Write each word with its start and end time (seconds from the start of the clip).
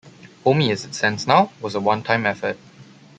Homie, 0.43 0.71
as 0.71 0.83
it 0.83 0.95
stands 0.95 1.27
now, 1.27 1.51
was 1.61 1.75
a 1.75 1.79
one-time 1.79 2.25
effort. 2.25 2.57